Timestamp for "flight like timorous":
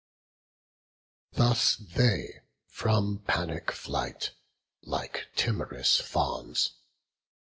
3.71-5.99